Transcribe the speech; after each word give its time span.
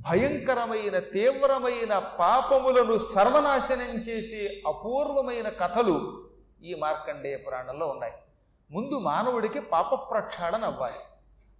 భయంకరమైన 0.00 0.98
తీవ్రమైన 0.98 1.98
పాపములను 1.98 2.98
సర్వనాశనం 2.98 3.98
చేసే 3.98 4.62
అపూర్వమైన 4.66 5.48
కథలు 5.48 6.24
ఈ 6.62 6.74
మార్కండేయ 6.74 7.36
పురాణంలో 7.36 7.86
ఉన్నాయి. 7.86 8.12
ముందు 8.70 8.98
మానవుడికి 8.98 9.60
పాప 9.60 10.10
ప్రక్షాళన 10.10 10.64
అవ్వాలి. 10.64 10.94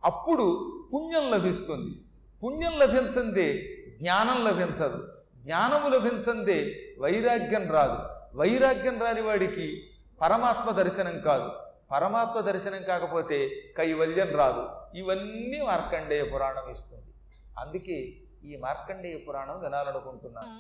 అప్పుడు 0.05 0.73
పుణ్యం 0.95 1.31
లభిస్తుంది. 1.31 2.05
పుణ్యం 2.45 2.79
లభించందే 2.79 3.77
జ్ఞానం 4.01 4.45
లభించదు. 4.45 5.09
జ్ఞానము 5.37 5.89
లభించందే 5.89 6.75
వైరాగ్యం 6.99 7.71
రాదు. 7.71 7.99
వైరాగ్యం 8.37 9.03
రాని 9.03 9.21
వాడికి 9.21 9.83
పరమాత్మ 10.21 10.71
దర్శనం 10.71 11.21
కాదు. 11.21 11.51
పరమాత్మ 11.93 12.41
దర్శనం 12.41 12.83
కాకపోతే 12.83 13.51
కైవల్యం 13.77 14.37
రాదు. 14.37 14.67
ఇవన్నీ 14.99 15.61
మార్కండేయ 15.67 16.25
పురాణం 16.25 16.71
ఇస్తుంది. 16.71 17.15
అందుకే 17.59 18.13
ఈ 18.43 18.55
మార్కండేయ 18.59 19.17
పురాణం 19.25 19.57
వినాలనుకుంటున్నాను 19.65 20.55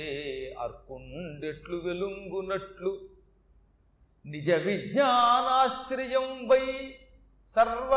అర్కుండెట్లు 0.65 1.77
వెలుంగునట్లు 1.85 2.91
నిజ 4.25 4.49
విజ్ఞానాశ్రయం 4.65 6.27
వై 6.47 6.63
సర్వ 7.47 7.91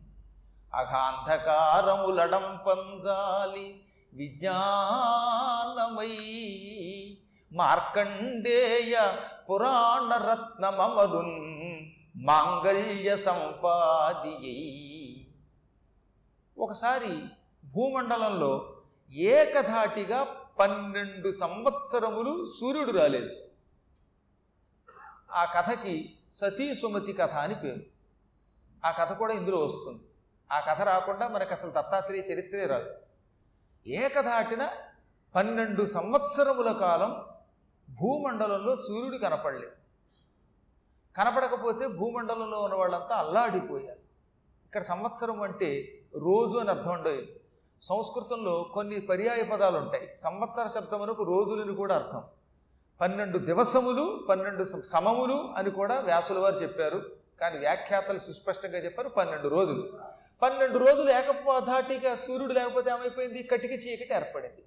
అఘాంధకారములడం 0.76 2.60
పంజాలి 2.68 3.82
విజ్ఞానమై 4.14 6.18
మార్కండేయ 7.54 9.18
పురాణరత్నమరున్ 9.50 11.40
మాంగళ్య 12.16 13.18
సంపాదియై 13.18 15.26
ఒకసారి 16.58 17.20
భూమండలంలో 17.74 18.74
ఏకధాటిగా 19.12 20.26
పన్నెండు 20.60 21.32
సంవత్సరములు 21.32 22.46
సూర్యుడు 22.60 22.92
రాలేదు. 22.92 23.30
ఆ 25.32 25.46
కథకి 25.46 26.18
సతీ 26.32 26.76
సుమతి 26.76 27.14
కథ 27.14 27.32
అని 27.32 27.56
పేరు. 27.56 27.82
ఆ 28.88 28.92
కథ 28.92 29.18
కూడా 29.18 29.34
ఇందులో 29.34 29.58
వస్తుంది. 29.58 30.04
ఆ 30.52 30.60
కథ 30.60 30.82
రాకుండా 30.82 31.28
మనకు 31.28 31.52
అసలు 31.52 31.70
దత్తాత్రేయ 31.70 32.22
చరిత్రే 32.22 32.66
రాదు. 32.66 32.96
ఏకధాటిన 33.88 34.70
పన్నెండు 35.36 35.86
సంవత్సరముల 35.86 36.72
కాలం 36.72 37.26
భూమండలంలో 37.90 38.76
సూర్యుడు 38.76 39.18
కనపడలేదు. 39.18 39.72
కనపడకపోతే 41.18 41.88
భూమండలంలో 41.88 42.62
ఉన్న 42.62 42.76
వాళ్ళంతా 42.76 43.16
అల్లాడిపోయారు. 43.16 44.00
ఇక్కడ 44.66 44.82
సంవత్సరం 44.82 45.42
అంటే 45.42 46.02
రోజు 46.16 46.58
అని 46.58 46.70
అర్థం 46.70 46.92
ఉండదు. 46.92 47.26
సంస్కృతంలో 47.84 48.72
కొన్ని 48.74 49.00
పర్యాయ 49.00 49.44
పదాలు 49.44 49.78
ఉంటాయి. 49.78 50.10
సంవత్సర 50.18 50.68
శబ్దమునకు 50.68 51.24
రోజులని 51.24 51.76
కూడా 51.76 51.96
అర్థం. 51.96 52.24
పన్నెండు 53.02 53.38
దివసములు 53.38 54.26
పన్నెండు 54.30 54.64
సమములు 54.64 55.54
అని 55.58 55.72
కూడా 55.72 56.00
వ్యాసుల 56.00 56.40
వారు 56.40 56.56
చెప్పారు. 56.56 57.12
కానీ 57.42 57.58
వ్యాఖ్యాతలు 57.58 58.20
సుస్పష్టంగా 58.20 58.78
చెప్పారు 58.78 59.10
పన్నెండు 59.10 59.48
రోజులు. 59.48 59.94
పన్నెండు 60.42 60.78
రోజులు 60.78 61.12
ఏకపాధాటిగా 61.12 62.16
సూర్యుడు 62.16 62.54
లేకపోతే 62.54 62.90
ఏమైపోయింది? 62.90 63.44
కటిక 63.44 63.72
చీకటి 63.72 64.14
ఏర్పడింది. 64.14 64.64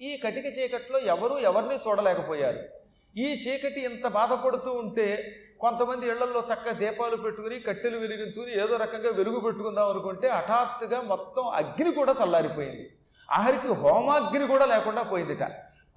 ఈ 0.00 0.16
కటిక 0.16 0.58
చీకట్లో 0.58 0.98
ఎవరు 0.98 1.38
ఎవరిని 1.38 1.74
చూడలేకపోయారు? 1.74 2.83
ఈ 3.16 3.26
చీకటి 3.34 3.80
ఇంత 3.80 4.06
బాధపడుతూ 4.08 4.70
ఉంటే 4.72 5.36
కొంతమంది 5.60 6.06
ఇళ్ళలో 6.06 6.40
చక్కగా 6.40 6.72
దీపాలు 6.72 7.16
పెట్టుకుని 7.16 7.60
కట్టెలు 7.60 7.98
వెలిగించుకుని 7.98 8.52
ఏదో 8.52 8.76
రకంగా 8.76 9.10
వెలుగు 9.10 9.40
పెట్టుకుందాం 9.40 9.88
అనుకుంటే 9.88 10.28
హఠాత్తుగా 10.28 11.00
మొత్తం 11.02 11.48
అగ్ని 11.48 11.90
కూడా 11.90 12.14
చల్లారిపోయింది. 12.22 12.90
ఆఖరికి 13.30 13.68
హోమాగ్ని 13.68 14.46
కూడా 14.46 14.66
లేకుండా 14.66 15.02
పోయిందిట. 15.02 15.44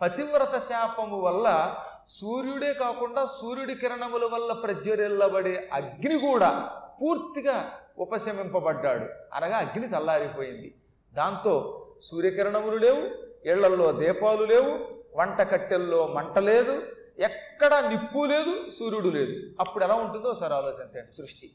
పతివ్రత 0.02 0.60
శాపము 0.60 1.18
వల్ల 1.22 1.76
సూర్యుడే 2.06 2.74
కాకుండా 2.74 3.26
సూర్యుడి 3.26 3.76
కిరణముల 3.76 4.26
వల్ల 4.26 4.54
ప్రజ్వరిల్లబడే 4.54 5.70
అగ్ని 5.74 6.20
కూడా 6.20 6.72
పూర్తిగా 7.02 7.72
ఉపశమింపబడ్డాడు. 7.98 9.06
అనగా 9.34 9.58
అగ్ని 9.58 9.88
చల్లారిపోయింది. 9.88 10.76
దాంతో 11.14 11.54
సూర్యకిరణములు 12.02 12.78
లేవు 12.78 13.02
ఇళ్ళల్లో 13.50 13.92
దీపాలు 13.92 14.44
లేవు 14.44 14.80
వంట 15.16 15.42
కట్టెల్లో 15.42 16.08
మంట 16.08 16.38
లేదు 16.38 16.82
ఎక్కడా 17.20 17.90
నిప్పు 17.90 18.26
లేదు 18.26 18.70
సూర్యుడు 18.70 19.10
లేదు. 19.10 19.56
అప్పుడు 19.60 19.84
ఎలా 19.84 19.96
ఉంటుందో 19.96 20.30
ఒకసారి 20.30 20.54
ఆలోచించండి 20.54 21.12
సృష్టి. 21.12 21.52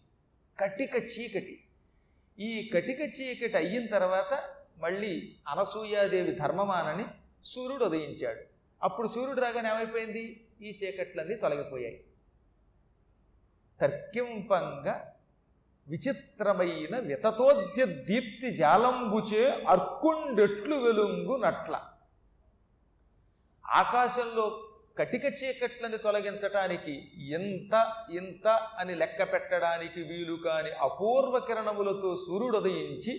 కటిక 0.61 0.95
చీకటి. 0.95 1.65
ఈ 2.39 2.71
కటిక 2.75 3.01
చీకటి 3.01 3.57
అయిన 3.57 3.87
తర్వాత 3.87 4.51
మళ్ళీ 4.79 5.37
అనసూయాదేవి 5.49 6.33
ధర్మమానని 6.33 7.05
సూర్యుడు 7.43 7.85
ఉదయించాడు. 7.85 8.41
అప్పుడు 8.83 9.09
సూర్యుడు 9.09 9.41
రాగానే 9.41 9.71
ఏమైపోయింది? 9.71 10.47
ఈ 10.61 10.79
చీకట్లన్నీ 10.85 11.35
తొలగిపోయాయి. 11.35 12.05
తర్కింపంగా 13.81 15.13
విచిత్రమైన 15.89 16.99
వితతోద్య 16.99 17.85
దీప్తి 17.85 18.57
జాలంబుచే 18.57 19.65
అర్కుండెట్లు 19.69 20.77
వెలుంగు 20.77 21.37
నట్ల 21.37 21.81
ఆకాశంలో 23.67 24.72
కటిక 24.99 25.25
చీకట్లని 25.25 25.99
తొలగించటానికి 25.99 27.13
ఎంత 27.31 27.87
ఇంత 28.11 28.61
అని 28.79 28.95
లెక్క 28.95 29.33
పెట్టడానికి 29.33 30.03
వీలు 30.03 30.37
కాని 30.37 30.71
అపూర్వ 30.71 31.39
కిరణములతో 31.39 32.17
సూర్యుడు 32.17 32.59
ఉదయించి 32.59 33.13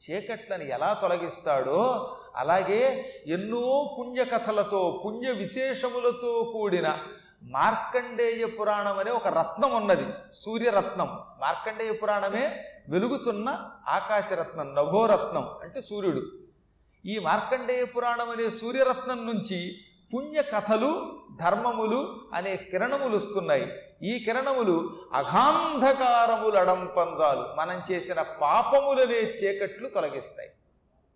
చీకట్లని 0.00 0.68
ఎలా 0.68 0.98
తొలగిస్తాడో 1.02 1.80
అలాగే 2.36 3.12
ఎన్నో 3.26 3.96
పుణ్యకథలతో 3.98 5.02
పుణ్య 5.04 5.32
విశేషములతో 5.32 6.50
కూడిన 6.52 6.98
మార్కండేయ 7.42 8.46
పురాణం 8.46 8.98
అనే 8.98 9.10
ఒక 9.10 9.28
రత్నం 9.28 9.72
ఉన్నది 9.72 10.06
సూర్యరత్నం. 10.32 11.06
మార్కండేయ 11.38 11.92
పురాణమే 11.92 12.64
వెలుగుతున్న 12.88 13.70
ఆకాశరత్నం 13.88 14.74
నభోరత్నం 14.74 15.48
అంటే 15.62 15.80
సూర్యుడు. 15.80 16.22
ఈ 17.06 17.18
మార్కండేయ 17.18 17.84
పురాణం 17.84 18.30
అనే 18.30 18.50
సూర్యరత్నం 18.50 19.26
నుంచి 19.26 19.78
పుణ్య 20.14 20.42
కథలు 20.42 21.18
ధర్మములు 21.40 22.20
అనే 22.34 22.56
కిరణములు 22.56 23.16
వస్తున్నాయి 23.16 23.72
ఈ 24.02 24.24
కిరణములు 24.24 24.98
అఘాంధకారములడం 25.14 26.90
పందాలు 26.96 27.56
మనం 27.56 27.82
చేసిన 27.90 28.22
పాపములనే 28.22 29.14
చీకట్లు 29.14 29.88
తొలగిస్తాయి. 29.88 30.50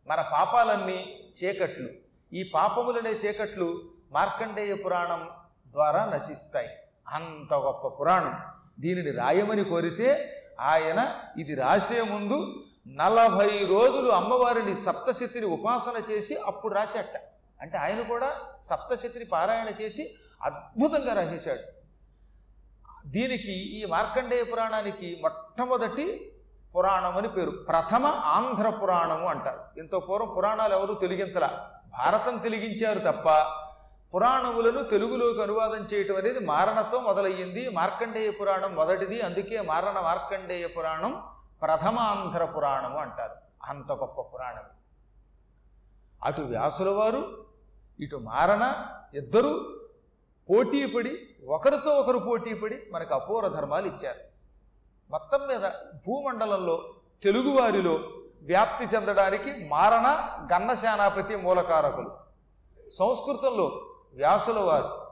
మన 0.07 0.25
పాపాలన్నీ 0.33 1.31
చీకట్లు. 1.45 1.89
ఈ 2.33 2.51
పాపములనే 2.55 3.11
చీకట్లు 3.11 3.83
మార్కండేయ 4.13 4.75
పురాణం 4.75 5.29
ద్వారా 5.73 6.11
నశిస్తాయి. 6.15 6.69
అంత 7.09 7.55
గొప్ప 7.55 7.89
పురాణం. 7.89 8.35
దీనిని 8.81 9.11
రాయమని 9.11 9.65
కోరితే 9.65 10.37
ఆయన 10.61 11.19
ఇది 11.39 11.55
రాసే 11.55 12.03
ముందు 12.03 12.65
నలభై 12.89 13.67
రోజులు 13.67 14.11
అమ్మవారిని 14.11 14.77
సప్తశతిని 14.77 15.47
ఉపాసన 15.47 16.03
చేసి 16.11 16.37
అప్పుడు 16.37 16.75
రాసేట. 16.75 17.32
అంటే 17.63 17.79
ఆయన 17.79 18.03
కూడా 18.03 18.33
సప్తశతిని 18.63 19.25
పారాయణ 19.25 19.69
చేసి 19.83 20.15
అద్భుతంగా 20.43 21.15
రహేశాడు 21.15 21.83
దీనికి 23.07 23.53
ఈ 23.53 23.85
మార్కండేయ 23.85 24.45
పురాణానికి 24.45 25.19
మొట్టమొదటి 25.23 26.29
పురాణం 26.77 27.17
అని 27.17 27.29
పేరు. 27.29 27.51
ప్రథమ 27.51 28.07
ఆంధ్ర 28.07 28.71
పురాణము 28.71 29.27
అంటారు. 29.27 29.81
ఎంతో 29.81 30.01
పూర్వం 30.01 30.35
పురాణాలు 30.37 30.75
ఎవరు 30.75 30.95
తెలిగించలా. 30.95 31.71
భారతం 31.87 32.39
తెలిగించారు 32.39 32.99
తప్ప 32.99 33.29
పురాణములను 34.15 34.83
తెలుగులోకి 34.83 35.43
అనువాదం 35.43 35.85
చేయటం 35.85 36.17
అనేది 36.17 36.39
మారణతో 36.39 37.01
మొదలయ్యింది. 37.01 37.69
మార్కండేయ 37.69 38.31
పురాణం 38.31 38.75
మొదటిది. 38.75 39.21
అందుకే 39.21 39.61
మారణ 39.61 40.01
మార్కండేయ 40.01 40.67
పురాణం 40.67 41.23
ప్రథమాంధ్ర 41.63 42.45
పురాణము 42.45 42.99
అంటారు. 42.99 43.35
అంత 43.65 43.93
గొప్ప 43.93 44.21
పురాణం 44.21 44.63
అటు 46.25 46.43
వ్యాసుల 46.43 46.89
వారు 46.89 47.52
ఇటు 48.01 48.17
మారణ 48.17 48.87
ఇద్దరూ 49.15 49.79
పోటీపడి 50.51 51.29
ఒకరితో 51.47 51.91
ఒకరు 51.91 52.19
పోటీపడి 52.19 52.87
మనకు 52.93 53.15
అపూర్వ 53.15 53.49
ధర్మాలు 53.49 53.87
ఇచ్చారు. 53.87 54.21
మొత్తం 55.11 55.47
మీద 55.47 55.69
భూమండలంలో 56.07 56.95
తెలుగువారిలో 57.23 57.95
వ్యాప్తి 58.43 58.97
చెందడానికి 58.97 59.69
మారణ 59.69 60.07
గన్నసేనాపతి 60.53 61.37
మూలకారకులు. 61.37 62.17
సంస్కృతంలో 62.91 63.95
వ్యాసుల 64.15 64.59
వారు. 64.59 65.07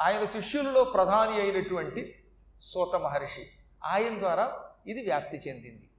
ఆయన 0.00 0.24
శిష్యులలో 0.24 0.84
ప్రధాని 0.84 1.40
అయినటువంటి 1.40 2.24
సూత 2.60 2.96
మహర్షి. 2.96 3.46
ఆయన 3.84 4.18
ద్వారా 4.18 4.64
ఇది 4.86 5.02
వ్యాప్తి 5.02 5.36
చెందింది. 5.36 5.90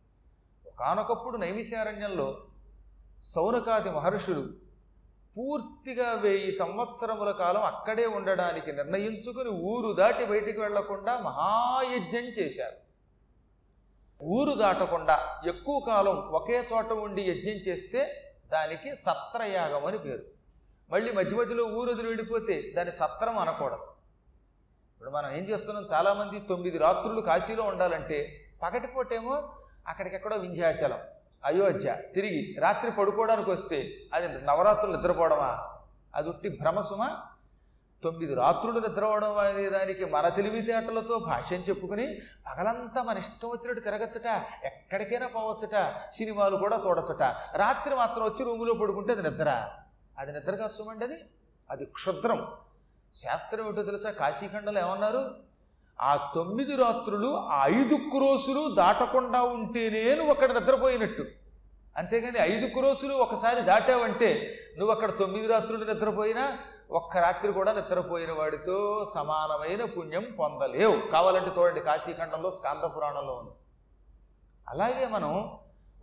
ఒకనొకప్పుడు 0.67 1.37
నైమిశారణ్యంలో 1.37 2.45
సౌనకాది 3.23 3.89
మహర్షులు 3.89 4.68
పూర్తిగా 5.39 6.13
వెయ్యి 6.13 6.51
సంవత్సరముల 6.51 7.31
కాలం 7.31 7.63
అక్కడే 7.63 8.05
ఉండడానికి 8.05 8.73
నిర్ణయించుకుని 8.73 9.49
ఊరు 9.49 9.93
దాటి 9.93 10.25
బయటికి 10.25 10.59
వెళ్ళకుండా 10.59 11.19
మహాయజ్ఞం 11.19 12.25
చేశారు. 12.25 12.89
ఊరు 14.23 14.53
దాటకుండా 14.55 15.43
ఎక్కువ 15.47 15.79
కాలం 15.79 16.17
ఒకే 16.17 16.67
చోట 16.73 16.93
ఉండి 16.93 17.21
యజ్ఞం 17.21 17.59
చేస్తే 17.67 18.23
దానికి 18.51 18.95
సత్రయాగం 18.95 19.85
అని 19.85 19.97
పేరు. 19.97 20.23
మళ్ళీ 20.89 21.11
మధ్య 21.11 21.35
మధ్యలో 21.35 21.63
ఊరు 21.65 21.91
వదిలి 21.91 22.07
వెళ్ళిపోతే 22.07 22.73
దాన్ని 22.75 22.93
సత్రం 22.93 23.37
అనకూడదు. 23.37 23.87
ఇప్పుడు 24.93 25.09
మనం 25.09 25.31
ఏం 25.31 25.43
చేస్తున్నాం? 25.43 25.87
చాలామంది 25.93 26.39
తొమ్మిది 26.39 26.77
రాత్రులు 26.77 27.21
కాశీలో 27.21 27.63
ఉండాలంటే 27.63 28.45
పగటిపూటేమో 28.61 29.55
అక్కడికెక్కడో 29.87 30.35
వింధ్యాచలం. 30.35 30.99
అయోధ్య 31.45 31.97
తిరిగి 32.15 32.55
రాత్రి 32.59 32.91
పడుకోవడానికి 32.91 33.49
వస్తే 33.49 33.93
అది 34.13 34.45
నవరాత్రులు 34.45 34.97
నిద్రపోవడమా? 34.97 35.67
అది 36.15 36.29
ఉట్టి 36.29 36.49
భ్రమసుమా? 36.61 37.21
తొమ్మిది 38.03 38.33
రాత్రులు 38.35 38.79
నిద్రపోవడం 38.79 39.37
అనే 39.37 39.69
దానికి 39.69 40.05
మన 40.05 40.29
తెలివితేటలతో 40.29 41.19
భాష్యం 41.19 41.59
చెప్పుకుని 41.61 42.19
పగలంతా 42.45 43.03
మన 43.03 43.17
ఇష్టం 43.17 43.49
వచ్చినట్టు 43.49 43.81
తిరగచ్చట 43.81 44.41
ఎక్కడికైనా 44.63 45.27
పోవచ్చట 45.27 45.93
సినిమాలు 46.11 46.57
కూడా 46.57 46.81
చూడొచ్చట. 46.85 47.21
రాత్రి 47.55 47.95
మాత్రం 47.95 48.25
వచ్చి 48.25 48.45
రూములో 48.45 48.73
పడుకుంటే 48.73 49.13
అది 49.13 49.21
నిద్ర. 49.21 49.67
అది 50.17 50.31
నిద్రగా 50.31 50.65
వస్తామండి 50.65 51.05
అది 51.05 51.25
అది 51.69 51.85
క్షుద్రం. 51.85 52.47
శాస్త్రం 53.15 53.67
ఏంటో 53.67 53.83
తెలుసా? 53.83 54.11
కాశీఖండలో 54.11 54.81
ఏమన్నారు? 54.81 55.48
ఆ 56.01 56.31
తొమ్మిది 56.35 56.75
రాత్రులు 56.75 57.29
ఆ 57.37 57.67
ఐదు 57.67 57.95
క్రోసులు 57.95 58.75
దాటకుండా 58.75 59.41
ఉంటేనే 59.41 60.15
నువ్వు 60.15 60.33
అక్కడ 60.33 60.51
నిద్రపోయినట్టు. 60.51 61.23
అంతేగాని 61.97 62.39
ఐదు 62.41 62.67
క్రోసులు 62.67 63.13
ఒకసారి 63.13 63.61
దాటావంటే 63.61 64.29
నువ్వు 64.77 64.91
అక్కడ 64.95 65.09
తొమ్మిది 65.17 65.47
రాత్రులు 65.47 65.85
నిద్రపోయినా 65.85 66.57
ఒక్క 66.89 67.17
రాత్రి 67.17 67.51
కూడా 67.51 67.73
నిద్రపోయిన 67.73 68.31
వాడితో 68.31 69.05
సమానమైన 69.15 69.83
పుణ్యం 69.85 70.23
పొందలేవు. 70.39 70.95
కావాలంటే 71.11 71.51
చూడండి 71.57 71.79
కాశీఖండంలో 71.79 72.51
స్కాంద 72.51 72.83
పురాణంలో 72.95 73.33
ఉంది. 73.33 73.53
అలాగే 74.69 75.05
మనం 75.05 75.33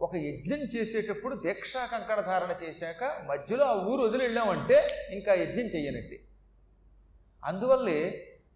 ఒక 0.01 0.17
యజ్ఞం 0.17 0.63
చేసేటప్పుడు 0.77 1.35
దీక్షా 1.35 1.87
కంకణ 1.87 2.21
ధారణ 2.21 2.53
చేశాక 2.63 3.05
మధ్యలో 3.31 3.65
ఆ 3.65 3.73
ఊరు 3.73 4.01
వదిలి 4.03 4.23
వెళ్ళామంటే 4.25 4.79
ఇంకా 5.11 5.35
యజ్ఞం 5.35 5.69
చెయ్యనట్టే 5.75 6.19
అందువల్లే 7.45 7.99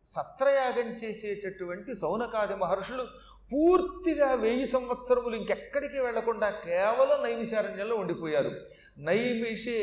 సత్రయాగం 0.04 0.78
చేసేటటువంటి 0.78 1.94
సౌనకాది 1.94 2.54
మహర్షులు 2.54 3.06
పూర్తిగా 3.52 4.34
వెయ్యి 4.34 4.66
సంవత్సరములు 4.66 5.36
ఇంకెక్కడికి 5.36 6.00
వెళ్ళకుండా 6.00 6.50
కేవలం 6.50 7.22
నైమిషారణ్యంలో 7.22 7.96
ఉండిపోయారు. 7.96 8.50
నైమిషే 8.98 9.78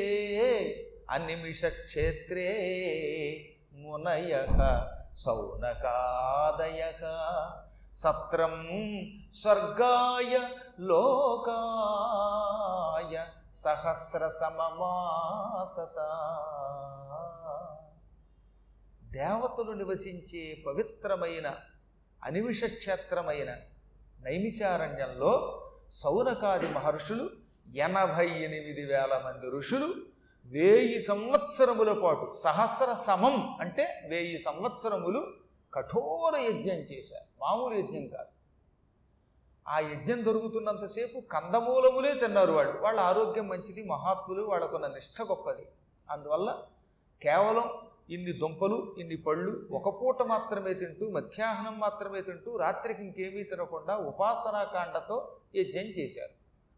అనిమిష 1.12 1.66
క్షేత్రే 1.66 2.50
మునయ 3.74 4.48
సౌనకాదయ. 5.16 6.92
సత్రం 7.94 8.68
స్వర్గాయ 9.32 10.50
లోకాయ 10.80 13.26
సహస్ర 13.56 14.28
సమమాసత 14.28 15.98
దేవతలు 19.18 19.72
నివసించే 19.72 20.64
పవిత్రమైన 20.68 21.56
అనిమిష 22.24 22.64
క్షేత్రమైన 22.64 23.52
నైమిషారణ్యంలో 24.22 25.64
సౌనకాది 25.92 26.68
మహర్షులు 26.68 27.30
ఎనభై 27.76 28.30
ఎనిమిది 28.30 28.86
వేల 28.86 29.22
మంది 29.26 29.58
ఋషులు 29.58 29.96
వేయి 30.46 31.02
సంవత్సరముల 31.02 32.02
పాటు 32.02 32.32
సహస్ర 32.32 32.94
సమం 32.94 33.58
అంటే 33.62 34.02
వేయి 34.10 34.38
సంవత్సరములు 34.38 35.34
కఠోర 35.74 36.38
యజ్ఞం 36.38 36.76
చేశారు. 36.76 37.42
మామూలు 37.42 37.74
యజ్ఞం 37.74 38.08
కాదు. 38.08 38.30
ఆ 39.68 39.80
యజ్ఞం 39.80 40.26
దొరుకుతున్నంతసేపు 40.26 41.20
కందమూలములే 41.20 42.14
తిన్నారు 42.14 42.52
వాళ్ళు. 42.52 42.82
వాళ్ళ 42.82 43.00
ఆరోగ్యం 43.00 43.48
మంచిది 43.48 43.84
మహాత్ములు 43.84 44.42
వాళ్ళకున్న 44.42 44.88
నిష్ఠ 44.88 45.22
గొప్పది. 45.22 45.66
అందువల్ల 46.10 46.58
కేవలం 47.22 47.87
ఇన్ని 48.10 48.34
దుంపలు 48.34 48.96
ఇన్ని 48.98 49.18
పళ్ళు 49.18 49.68
ఒక 49.72 50.02
పూట 50.02 50.22
మాత్రమే 50.22 50.74
తింటూ 50.74 51.10
మధ్యాహ్నం 51.10 51.80
మాత్రమే 51.80 52.22
తింటూ 52.22 52.58
రాత్రికి 52.58 53.04
ఇంకేమీ 53.04 53.44
తినకుండా 53.44 53.98
ఉపాసనాకాండతో 53.98 55.36
యజ్ఞం 55.56 55.84
చేశారు. 55.84 56.34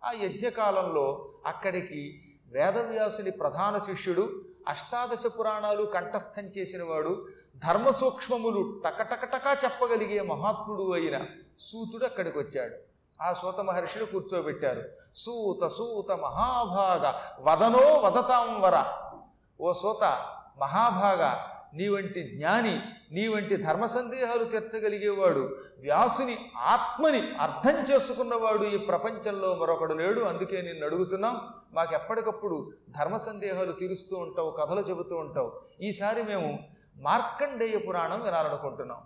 ఆ 0.06 0.12
యజ్ఞకాలంలో 0.12 1.34
అక్కడికి 1.46 2.22
వేదవ్యాసుని 2.48 3.31
ప్రధాన 3.31 3.78
శిష్యుడు 3.78 4.44
అష్టాదశ 4.68 5.24
పురాణాలు 5.40 5.84
కంఠస్థం 5.84 6.44
చేసినవాడు 6.46 7.28
ధర్మ 7.58 7.90
సూక్ష్మములు 7.90 8.81
టకటకటకా 8.86 9.54
చెప్పగలిగే 9.64 10.22
మహాత్ముడు 10.22 10.94
అయిన 10.94 11.26
సూతుడు 11.60 12.06
అక్కడికి 12.06 12.38
వచ్చాడు 12.38 12.76
ఆ 13.22 13.34
సూత 13.34 13.60
మహర్షిని 13.60 14.06
కూర్చోబెట్టారు. 14.06 14.84
సూత 15.16 15.68
సూత 15.68 16.12
మహాభాగ 16.12 17.14
వదనో 17.40 17.94
వదతాం 17.94 18.62
వర 18.62 18.86
ఓ 19.62 19.74
సూత 19.74 20.04
మహాభాగ. 20.60 21.50
నీ 21.74 21.88
వంటి 21.88 22.36
జ్ఞాని 22.36 22.82
నీ 23.12 23.28
వంటి 23.28 23.56
ధర్మ 23.56 23.86
సందేహాలు 23.86 24.44
తీర్చగలిగేవాడు 24.44 25.58
వ్యాసుని 25.80 26.38
ఆత్మని 26.58 27.32
అర్థం 27.40 27.94
చేసుకున్నవాడు 27.94 28.64
ఈ 28.64 28.78
ప్రపంచంలో 28.78 29.56
మరొకడు 29.56 29.94
లేడు. 29.94 30.22
అందుకే 30.22 30.62
నిన్ను 30.62 30.86
అడుగుతున్నాం 30.86 31.42
మాకు 31.74 31.96
ఎప్పటికప్పుడు 31.96 32.72
ధర్మ 32.90 33.18
సందేహాలు 33.18 33.72
తీరుస్తూ 33.72 34.18
ఉంటావు 34.18 34.52
కథలు 34.52 34.82
చెబుతూ 34.90 35.18
ఉంటావు. 35.18 35.62
ఈసారి 35.82 36.24
మేము 36.24 36.60
మార్కండేయ 36.98 37.78
పురాణం 37.78 38.22
వినాలనుకుంటున్నాం. 38.22 38.98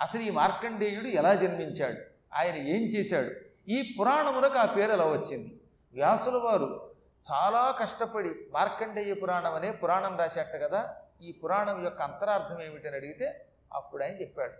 అసలు 0.00 0.20
ఈ 0.20 0.30
మార్కండేయుడు 0.30 1.06
ఎలా 1.06 1.34
జన్మించాడు? 1.34 1.96
ఆయన 2.34 2.54
ఏం 2.54 2.82
చేశాడు? 2.82 3.30
ఈ 3.70 3.96
పురాణమునకు 4.00 4.58
ఆ 4.58 4.64
పేరు 4.64 4.92
ఎలా 4.92 5.04
వచ్చింది? 5.04 5.60
వ్యాసుల 5.94 6.40
వారు 6.44 6.85
చాలా 7.32 7.70
కష్టపడి 7.70 8.30
మార్కండేయ 8.52 9.14
పురాణం 9.14 9.54
అనే 9.54 9.70
పురాణం 9.70 10.18
రాశాట 10.18 10.60
కదా 10.62 10.96
ఈ 11.22 11.32
పురాణం 11.44 11.84
యొక్క 11.84 12.02
అంతరార్థం 12.02 12.62
ఏమిటని 12.62 12.96
అడిగితే 12.96 13.46
అప్పుడు 13.72 14.02
ఆయన 14.02 14.20
చెప్పాడు 14.20 14.52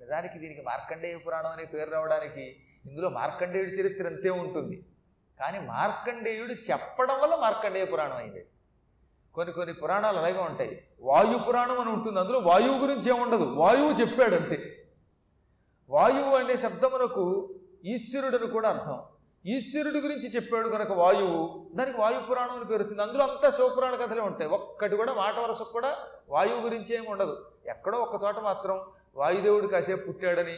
నిజానికి 0.00 0.38
దీనికి 0.38 0.62
మార్కండేయ 0.62 1.16
పురాణం 1.16 1.50
అనే 1.50 1.64
పేరు 1.64 1.90
రావడానికి 1.90 2.56
ఇందులో 2.86 3.08
మార్కండేయుడి 3.08 3.70
చరిత్ర 3.70 4.06
అంతే 4.06 4.30
ఉంటుంది. 4.30 4.86
కానీ 5.40 5.58
మార్కండేయుడు 5.58 6.52
చెప్పడం 6.52 7.20
వల్ల 7.20 7.34
మార్కండేయ 7.34 7.84
పురాణం 7.84 8.16
అయింది. 8.16 8.46
కొన్ని 9.34 9.52
కొన్ని 9.52 9.74
పురాణాలు 9.74 10.18
అలాగే 10.18 10.38
ఉంటాయి. 10.38 10.84
వాయు 11.00 11.38
పురాణం 11.38 11.80
అని 11.80 11.90
ఉంటుంది 11.90 12.20
అందులో 12.20 12.38
వాయువు 12.38 12.78
గురించి 12.78 13.08
ఏముండదు 13.10 13.44
వాయువు 13.44 13.92
చెప్పాడు 13.92 14.34
అంతే. 14.34 14.86
వాయువు 15.88 16.36
అనే 16.36 16.56
శబ్దమునకు 16.56 17.54
ఈశ్వరుడని 17.84 18.46
కూడా 18.46 18.68
అర్థం. 18.68 19.02
ఈశ్వరుడి 19.46 20.00
గురించి 20.00 20.28
చెప్పాడు 20.28 20.68
కనుక 20.68 20.92
వాయువు 20.92 21.70
దానికి 21.74 22.00
వాయు 22.00 22.20
పురాణం 22.30 22.56
అని 22.56 22.64
పేరు 22.64 22.82
వచ్చింది. 22.82 23.02
అందులో 23.02 23.24
అంతా 23.24 23.50
శివపురాణ 23.50 23.94
కథలే 23.94 24.20
ఉంటాయి. 24.20 24.50
ఒక్కటి 24.50 24.96
కూడా 24.96 25.14
మాట 25.14 25.38
వరసకు 25.38 25.72
కూడా 25.72 25.98
వాయువు 26.28 26.60
గురించి 26.60 26.94
ఏమి 26.94 27.08
ఉండదు. 27.08 27.50
ఎక్కడో 27.66 27.98
ఒక 27.98 28.24
చోట 28.24 28.38
మాత్రం 28.38 28.80
వాయుదేవుడు 29.16 29.66
కాసేపు 29.66 30.06
పుట్టాడని 30.06 30.56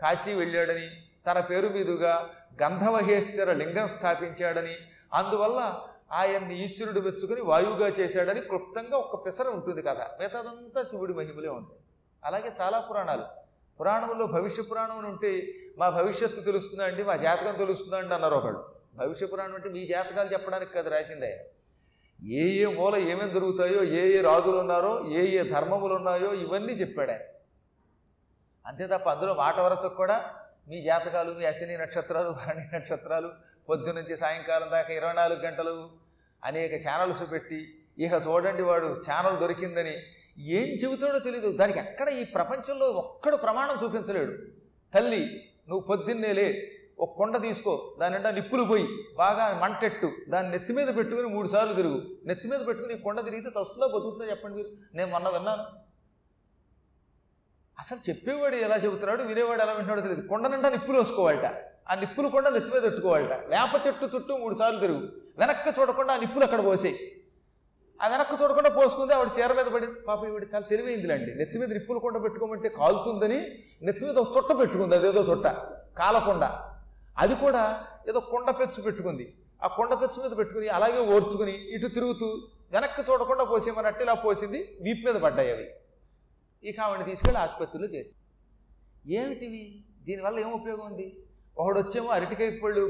కాశీ 0.00 0.34
వెళ్ళాడని 0.34 0.88
తన 1.26 1.40
పేరు 1.40 1.68
మీదుగా 1.68 2.30
గంధవహేశ్వర 2.62 3.52
లింగం 3.52 3.88
స్థాపించాడని 3.88 4.76
అందువల్ల 5.12 5.80
ఆయన్ని 6.12 6.64
ఈశ్వరుడు 6.64 7.00
మెచ్చుకుని 7.00 7.40
వాయువుగా 7.40 7.88
చేశాడని 7.88 8.40
క్లుప్తంగా 8.40 8.96
ఒక 8.96 9.26
పిసర 9.26 9.48
ఉంటుంది 9.48 9.82
కదా 9.82 10.10
మిగతాదంతా 10.20 10.82
శివుడి 10.82 11.14
మహిమలే 11.14 11.48
ఉంటాయి. 11.48 11.80
అలాగే 12.24 12.52
చాలా 12.60 12.78
పురాణాలు. 12.78 13.43
పురాణంలో 13.80 14.26
భవిష్య 14.26 14.62
పురాణం 14.62 15.06
ఉంటే 15.06 15.32
మా 15.78 15.86
భవిష్యత్తు 15.88 16.40
తెలుస్తుందండి 16.40 17.02
మా 17.02 17.16
జాతకం 17.16 17.54
తెలుస్తుందండి 17.54 18.14
అన్నారు 18.14 18.34
ఒకళ్ళు. 18.34 18.60
భవిష్య 18.96 19.26
పురాణం 19.26 19.54
అంటే 19.54 19.68
మీ 19.68 19.86
జాతకాలు 19.86 20.28
చెప్పడానికి 20.32 20.72
కదా 20.72 20.90
రాసింది 20.90 21.26
ఆయన. 21.26 21.40
ఏ 22.40 22.44
ఏ 22.62 22.66
మూల 22.74 22.96
ఏమేమి 22.96 23.32
దొరుకుతాయో 23.32 23.80
ఏ 24.00 24.02
ఏ 24.16 24.20
రాజులు 24.22 24.58
ఉన్నారో 24.58 24.92
ఏ 25.08 25.22
ఏ 25.38 25.42
ధర్మములు 25.54 25.94
ఉన్నాయో 25.94 26.30
ఇవన్నీ 26.34 26.72
చెప్పాడు 26.72 27.10
ఆయన. 27.10 27.24
అంతే 28.64 28.86
తప్ప 28.86 29.08
అందులో 29.08 29.34
మాట 29.34 29.56
వరసకు 29.60 29.96
కూడా 29.96 30.16
మీ 30.68 30.82
జాతకాలు 30.82 31.32
మీ 31.32 31.44
అశ్విని 31.44 31.76
నక్షత్రాలు 31.78 32.30
భరణి 32.30 32.64
నక్షత్రాలు 32.74 33.30
పొద్దునుంచి 33.68 34.16
సాయంకాలం 34.16 34.68
దాకా 34.70 34.92
ఇరవై 34.94 35.12
నాలుగు 35.12 35.40
గంటలు 35.40 35.74
అనేక 36.42 36.74
ఛానల్స్ 36.86 37.32
పెట్టి 37.32 37.60
ఇక 37.98 38.14
చూడండి 38.26 38.62
వాడు 38.62 38.88
ఛానల్ 39.08 39.36
దొరికిందని 39.40 39.94
ఏం 40.38 40.68
చెబుతాడో 40.68 41.18
తెలియదు 41.18 41.56
దానికి 41.56 41.78
ఎక్కడ 41.78 42.08
ఈ 42.08 42.24
ప్రపంచంలో 42.24 42.86
ఒక్కడు 42.86 43.36
ప్రమాణం 43.36 43.78
చూపించలేడు. 43.84 44.32
తల్లి 44.94 45.50
నువ్వు 45.68 45.80
పొద్దున్నేలే 45.80 46.70
ఒక 46.98 47.16
కొండ 47.16 47.42
తీసుకో 47.42 47.96
దాని 48.00 48.14
నిండా 48.14 48.30
నిప్పులు 48.30 48.64
పోయి 48.64 48.88
బాగా 49.18 49.58
మంటెట్టు 49.62 50.12
దాన్ని 50.28 50.52
నెత్తి 50.52 50.72
మీద 50.72 50.96
పెట్టుకుని 50.96 51.28
మూడు 51.28 51.48
సార్లు 51.48 51.74
తిరుగు. 51.74 52.02
నెత్తి 52.26 52.48
మీద 52.48 52.66
పెట్టుకుని 52.66 52.98
కొండ 52.98 53.24
తిరిగితే 53.24 53.50
తస్తుందో 53.50 53.88
బతుకుతుందో 53.88 54.30
చెప్పండి 54.30 54.56
మీరు. 54.56 54.68
నేను 54.94 55.10
మొన్న 55.10 55.28
విన్నాను. 55.28 55.62
అసలు 57.78 57.98
చెప్పేవాడు 58.08 58.56
ఎలా 58.56 58.76
చెబుతున్నాడు 58.76 59.22
వినేవాడు 59.22 59.62
ఎలా 59.62 59.72
వింటున్నాడో 59.72 60.00
తెలియదు 60.00 60.28
కొండ 60.28 60.46
నిండా 60.46 60.68
నిప్పులు 60.68 60.98
వేసుకోవాలట. 60.98 61.46
ఆ 61.90 61.94
నిప్పులు 61.94 62.28
కొండ 62.28 62.48
నెత్తి 62.48 62.70
మీద 62.70 62.82
పెట్టుకోవాలట. 62.82 63.32
వేప 63.32 63.86
చెట్టు 63.86 64.04
చుట్టూ 64.14 64.36
మూడు 64.36 64.54
సార్లు 64.54 64.80
తిరుగు. 64.80 65.08
వెనక్కి 65.38 65.80
చూడకుండా 65.80 66.14
ఆ 66.14 66.16
నిప్పులు 66.16 66.44
అక్కడ 66.44 66.64
పోసేయి. 66.64 67.13
ఆ 68.04 68.08
వెనక్కి 68.12 68.36
చూడకుండా 68.40 68.70
పోసుకుంది 68.78 69.12
ఆవిడ 69.16 69.30
చీర 69.36 69.50
మీద 69.58 69.68
పడి 69.74 69.86
పాప 70.06 70.20
ఈవిడ 70.30 70.46
చాలా 70.54 70.66
తెలివైందిలేండి. 70.70 71.30
నెత్తి 71.40 71.56
మీద 71.60 71.70
నిప్పులు 71.76 72.00
కొండ 72.04 72.16
పెట్టుకోమంటే 72.24 72.68
కాలుతుందని 72.78 73.38
నెత్తి 73.86 74.04
మీద 74.08 74.16
ఒక 74.22 74.30
చుట్ట 74.36 74.50
పెట్టుకుంది 74.60 74.94
అదేదో 74.98 75.22
చుట్ట 75.30 75.46
కాలకొండ. 76.00 76.44
అది 77.22 77.34
కూడా 77.44 77.62
ఏదో 78.10 78.20
కొండ 78.32 78.50
పెచ్చు 78.60 78.80
పెట్టుకుంది. 78.86 79.26
ఆ 79.64 79.68
కొండ 79.78 79.92
పెచ్చు 80.02 80.18
మీద 80.24 80.32
పెట్టుకుని 80.40 80.68
అలాగే 80.78 81.00
ఓర్చుకుని 81.14 81.54
ఇటు 81.74 81.88
తిరుగుతూ 81.96 82.28
వెనక్కి 82.74 83.02
చూడకుండా 83.08 83.44
పోసేమన్నట్టు 83.52 84.02
ఇలా 84.06 84.14
పోసింది 84.26 84.60
వీపు 84.84 85.02
మీద 85.06 85.16
పడ్డాయి 85.24 85.50
అవి. 85.54 85.66
ఇక 86.64 86.78
ఆవిడని 86.86 87.06
తీసుకెళ్ళి 87.10 87.40
ఆసుపత్రిలో 87.44 87.88
చేర్చి 87.94 88.14
ఏమిటివి? 89.18 89.62
దీనివల్ల 90.06 90.36
ఏం 90.44 90.50
ఉపయోగం 90.60 90.86
ఉంది? 90.90 91.06
ఒకడు 91.56 91.78
వచ్చేమో 91.80 92.08
అరటికాయ 92.08 92.50
పళ్ళు 92.64 92.82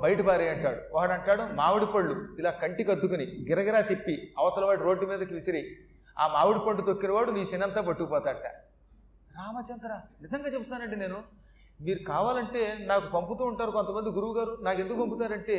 బయట 0.00 0.20
పారే 0.20 0.48
అంటాడు. 0.48 0.80
వాడు 0.92 1.12
అంటాడు 1.12 1.42
మామిడి 1.52 1.86
పళ్ళు 1.86 2.36
ఇలా 2.38 2.50
కంటికి 2.50 2.90
అద్దుకుని 2.90 3.46
గిరగిరా 3.48 3.80
తిప్పి 3.80 4.34
అవతల 4.38 4.64
వాడు 4.64 4.82
రోడ్డు 4.82 5.06
మీదకి 5.06 5.34
విసిరి 5.34 5.62
ఆ 6.18 6.28
మామిడి 6.28 6.60
పండు 6.66 6.82
తొక్కినవాడు 6.82 7.30
నీ 7.30 7.46
సినంతా 7.46 7.80
పట్టుకుపోతాడట. 7.80 8.46
రామచంద్ర 9.36 10.00
నిజంగా 10.22 10.48
చెప్తానండి 10.48 10.96
నేను. 10.96 11.22
మీరు 11.80 12.04
కావాలంటే 12.04 12.78
నాకు 12.80 13.12
పంపుతూ 13.12 13.44
ఉంటారు 13.44 13.70
కొంతమంది 13.70 14.10
గురువు 14.10 14.34
గారు 14.34 14.58
నాకు 14.62 14.80
ఎందుకు 14.80 15.00
పంపుతారంటే 15.00 15.56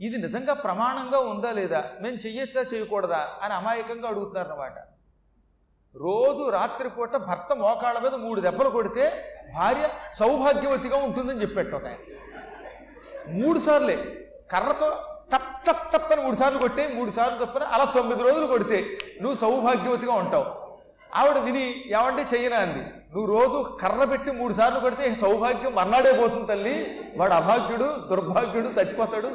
ఇది 0.00 0.16
నిజంగా 0.18 0.54
ప్రమాణంగా 0.54 1.18
ఉందా 1.18 1.52
లేదా? 1.52 1.84
మేము 2.00 2.16
చెయ్యొచ్చా 2.16 2.64
చేయకూడదా? 2.74 3.28
అని 3.42 3.54
అమాయకంగా 3.54 4.08
అడుగుతున్నారన్నమాట. 4.08 4.76
రోజు 5.96 6.50
రాత్రిపూట 6.50 7.16
భర్త 7.16 7.56
మోకాళ్ళ 7.56 7.98
మీద 7.98 8.14
మూడు 8.14 8.40
దెబ్బలు 8.40 8.70
కొడితే 8.70 9.28
భార్య 9.56 9.88
సౌభాగ్యవతిగా 10.12 10.96
ఉంటుందని 10.96 11.40
చెప్పాడు 11.40 11.76
ఒక 11.76 11.86
ఆయన. 11.86 11.96
మూడు 13.28 13.58
సార్లే. 13.58 14.28
కర్రతో 14.52 14.96
టప్ 15.32 15.66
టప్ 15.66 15.92
టప్ 15.92 16.12
అని 16.12 16.22
మూడు 16.22 16.36
సార్లు 16.36 16.58
కొట్టే 16.58 16.88
మూడు 16.94 17.10
సార్లు 17.10 17.44
తప్పని 17.44 17.64
అలా 17.64 17.84
తొమ్మిది 17.84 18.22
రోజులు 18.22 18.46
కొడితే 18.46 18.98
నువ్వు 19.22 19.34
సౌభాగ్యవతిగా 19.34 20.12
ఉంటావు. 20.12 20.44
ఆవిడ 21.14 21.38
విని 21.38 21.84
ఏమంటే 21.86 22.36
చెయ్యనా? 22.36 22.56
అంది. 22.56 22.84
నువ్వు 22.84 23.38
రోజు 23.38 23.78
కర్ర 23.82 24.04
పెట్టి 24.04 24.30
మూడు 24.30 24.52
సార్లు 24.52 24.80
కొడితే 24.80 25.14
సౌభాగ్యం 25.14 25.74
మర్నాడే 25.74 26.12
పోతుంది 26.12 26.46
తల్లి. 26.46 27.00
వాడు 27.16 27.32
అభాగ్యుడు 27.32 27.96
దుర్భాగ్యుడు 28.10 28.66
చచ్చిపోతాడు. 28.66 29.28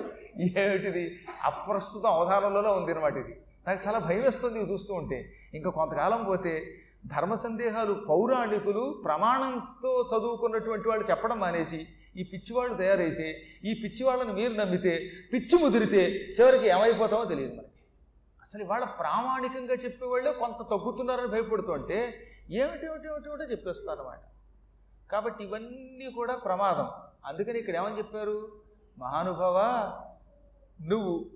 ఏమిటిది? 0.60 1.20
అప్రస్తుతం 1.44 2.14
అవధానంలోనే 2.14 2.70
ఉంది 2.70 2.92
అనమాట 2.92 3.18
ఇది. 3.18 3.42
నాకు 3.68 3.88
చాలా 3.88 4.00
భయం 4.00 4.22
వేస్తుంది 4.22 4.60
చూస్తూ 4.60 4.94
ఉంటే. 4.94 5.34
ఇంకా 5.54 5.70
కొంతకాలం 5.70 6.24
పోతే 6.24 6.76
ధర్మ 7.06 7.36
సందేహాలు 7.36 7.94
పౌరాణికులు 7.94 9.02
ప్రమాణంతో 9.06 10.10
చదువుకున్నటువంటి 10.14 10.88
వాళ్ళు 10.88 11.10
చెప్పడం 11.10 11.40
మానేసి 11.40 11.88
ఈ 12.18 12.24
పిచ్చివాళ్ళు 12.24 12.78
తయారైతే 12.78 13.44
ఈ 13.66 13.74
పిచ్చివాళ్ళని 13.84 14.34
మీరు 14.34 14.54
నమ్మితే 14.54 15.12
పిచ్చి 15.34 15.64
ముదిరితే 15.64 16.04
చివరికి 16.40 16.68
ఏమైపోతామో 16.68 17.26
తెలియదు 17.26 17.54
మనకి. 17.54 17.80
అసలు 18.42 18.64
ఇవాళ 18.64 18.84
ప్రామాణికంగా 18.84 19.74
చెప్పేవాళ్ళే 19.74 20.32
కొంత 20.32 20.56
తగ్గుతున్నారని 20.56 21.28
భయపడుతుంటే 21.28 22.28
ఏమిటి 22.50 22.86
ఏమిటి 22.86 23.08
ఏమిటి 23.08 23.30
ఏమిటో 23.30 23.44
చెప్పేస్తారన్నమాట. 23.44 24.20
కాబట్టి 25.12 25.44
ఇవన్నీ 25.44 26.12
కూడా 26.12 26.36
ప్రమాదం. 26.36 26.90
అందుకని 27.26 27.60
ఇక్కడ 27.60 27.76
ఏమని 27.76 27.98
చెప్పారు? 27.98 28.52
మహానుభావ 28.98 29.58
నువ్వు 30.82 31.30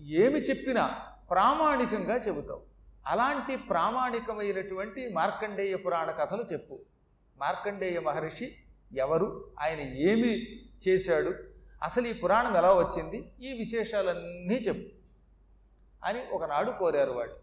ఏమి 0.00 0.40
చెప్పినా 0.40 1.00
ప్రామాణికంగా 1.30 2.16
చెబుతావు. 2.16 2.62
అలాంటి 3.06 3.56
ప్రామాణికమైనటువంటి 3.56 5.08
మార్కండేయ 5.08 5.76
పురాణ 5.76 6.10
కథలు 6.10 6.44
చెప్పు. 6.52 6.80
మార్కండేయ 7.36 8.00
మహర్షి 8.00 8.56
ఎవరు? 8.96 9.52
ఆయన 9.60 9.80
ఏమి 9.80 10.60
చేశాడు? 10.88 11.32
అసలు 11.82 12.06
ఈ 12.06 12.12
పురాణం 12.12 12.56
ఎలా 12.56 12.74
వచ్చింది? 12.74 13.32
ఈ 13.40 13.52
విశేషాలన్నీ 13.52 14.54
చెప్పు. 14.54 15.02
అని 16.06 16.24
ఒకనాడు 16.32 16.70
కోరారు 16.70 17.10
వాడు 17.10 17.34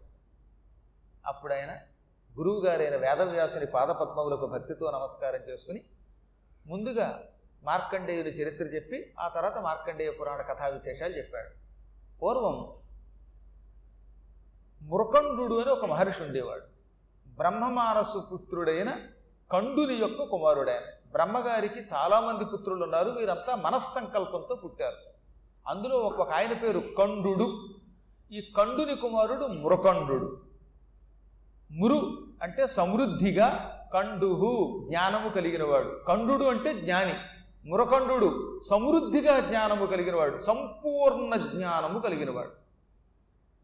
అప్పుడు 1.26 1.52
ఆయన 1.52 1.76
గురువుగారైన 2.38 2.96
వేదవ్యాసుని 2.96 3.66
పాదపద్మములకు 3.66 4.46
భక్తితో 4.46 4.90
నమస్కారం 4.90 5.40
చేసుకుని 5.52 5.84
ముందుగా 6.66 7.22
మార్కండేయుని 7.62 8.30
చరిత్ర 8.30 8.64
చెప్పి 8.64 9.14
ఆ 9.20 9.28
తర్వాత 9.28 9.58
మార్కండేయ 9.58 10.10
పురాణ 10.10 10.40
కథా 10.40 10.66
విశేషాలు 10.66 11.16
చెప్పాడు. 11.16 11.50
పూర్వం 12.18 12.79
మృకండు 14.82 15.60
అని 15.60 15.70
ఒక 15.70 15.84
మహర్షి 15.84 16.22
ఉండేవాడు. 16.22 16.62
బ్రహ్మమానసు 17.28 18.22
పుత్రుడైన 18.32 18.96
కండుని 19.52 19.94
యొక్క 19.94 20.22
కుమారుడైన. 20.22 20.82
బ్రహ్మగారికి 21.12 21.80
చాలామంది 21.80 22.44
పుత్రులు 22.44 22.84
ఉన్నారు. 22.84 23.10
వీరంతా 23.10 23.54
మనస్సంకల్పంతో 23.54 24.60
పుట్టారు. 24.64 24.96
అందులో 25.68 25.96
ఒక 25.96 26.30
ఆయన 26.30 26.52
పేరు 26.52 26.78
కండుడు. 26.78 27.68
ఈ 28.32 28.52
కండుని 28.56 28.96
కుమారుడు 28.96 29.46
మృకండు 29.46 30.40
మురు 31.70 32.18
అంటే 32.42 32.66
సమృద్ధిగా 32.66 33.76
కండుహు 33.94 34.84
జ్ఞానము 34.88 35.28
కలిగినవాడు. 35.28 36.00
కండుడు 36.08 36.44
అంటే 36.44 36.74
జ్ఞాని. 36.74 37.14
మురకండు 37.64 38.60
సమృద్ధిగా 38.68 39.40
జ్ఞానము 39.40 39.86
కలిగినవాడు. 39.86 40.38
సంపూర్ణ 40.38 41.34
జ్ఞానము 41.34 41.98
కలిగినవాడు. 41.98 42.60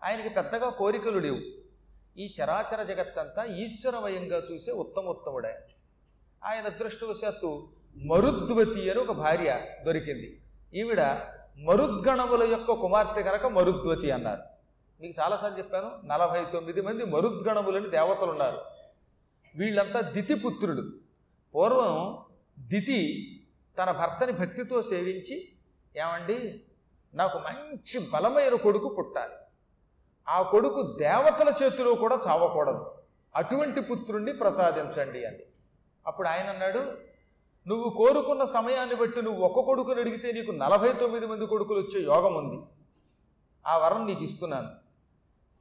ఆయనకి 0.06 0.28
పెద్దగా 0.28 0.68
కోరికలు 0.70 1.18
లేవు. 1.18 1.40
ఈ 2.18 2.34
చరాచర 2.36 2.82
జగత్తంతా 2.82 3.44
ఈశ్వరమయంగా 3.44 4.38
చూసే 4.52 4.72
ఉత్తమోత్తముడు. 4.72 5.46
ఆయన 5.46 5.62
ఆయన 6.44 6.64
అదృష్టవశాత్తు 6.66 7.68
మరుద్వతి 7.96 8.90
అని 8.90 9.00
ఒక 9.00 9.12
భార్య 9.12 9.66
దొరికింది. 9.86 10.42
ఈవిడ 10.74 11.00
మరుద్గణముల 11.56 12.42
యొక్క 12.42 12.72
కుమార్తె 12.72 13.22
కనుక 13.22 13.46
మరుద్వతి 13.46 14.10
అన్నారు. 14.10 14.42
మీకు 15.00 15.14
చాలాసార్లు 15.20 15.58
చెప్పాను 15.58 15.88
నలభై 16.04 16.44
తొమ్మిది 16.52 16.80
మంది 16.80 17.04
మరుద్గణములని 17.04 17.88
దేవతలు 17.88 18.30
ఉన్నారు 18.30 18.60
వీళ్ళంతా 19.56 20.00
దితిపుత్రుడు 20.00 20.84
పూర్వం 21.54 22.24
దితి 22.58 23.00
తన 23.78 23.90
భర్తని 23.90 24.32
భక్తితో 24.32 24.82
సేవించి 24.82 25.36
ఏమండి 25.96 26.64
నాకు 27.14 27.38
మంచి 27.38 28.10
బలమైన 28.12 28.54
కొడుకు 28.54 28.88
పుట్టాలి. 28.88 29.36
ఆ 30.28 30.42
కొడుకు 30.42 30.96
దేవతల 30.98 31.54
చేతిలో 31.62 31.94
కూడా 31.94 32.18
చావకూడదు. 32.28 32.94
అటువంటి 33.36 33.80
పుత్రుణ్ణి 33.80 34.32
ప్రసాదించండి 34.32 35.24
అని. 35.24 35.38
అప్పుడు 36.06 36.28
ఆయన 36.28 36.48
అన్నాడు 36.48 36.78
నువ్వు 37.66 37.90
కోరుకున్న 37.90 38.44
సమయాన్ని 38.44 38.94
బట్టి 38.94 39.22
నువ్వు 39.22 39.44
ఒక్క 39.44 39.60
కొడుకుని 39.60 40.00
అడిగితే 40.00 40.32
నీకు 40.32 40.50
నలభై 40.50 40.92
తొమ్మిది 40.92 41.26
మంది 41.26 41.46
కొడుకులు 41.46 41.78
వచ్చే 41.78 42.00
యోగం 42.02 42.34
ఉంది. 42.34 42.66
ఆ 43.66 43.78
వరం 43.78 44.06
నీకు 44.06 44.22
ఇస్తున్నాను. 44.22 44.68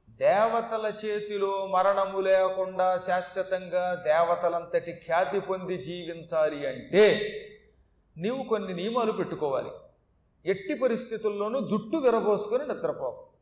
దేవతల 0.08 0.92
చేతిలో 1.04 1.66
మరణము 1.66 2.20
లేకుండా 2.20 2.98
శాశ్వతంగా 2.98 4.04
దేవతలంతటి 4.06 4.92
ఖ్యాతి 4.92 5.40
పొంది 5.40 5.84
జీవించాలి 5.84 6.66
అంటే 6.66 7.04
నీవు 8.16 8.42
కొన్ని 8.42 8.74
నియమాలు 8.74 9.12
పెట్టుకోవాలి. 9.12 9.70
ఎట్టి 10.44 10.74
పరిస్థితుల్లోనూ 10.74 11.60
జుట్టు 11.60 11.96
విరబోసుకొని 11.96 12.68
నిద్రపోవు 12.68 13.35